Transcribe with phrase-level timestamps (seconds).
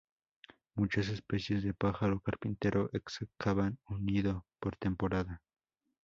[0.73, 5.43] Muchas especies de pájaro carpintero excavan un nido por temporada.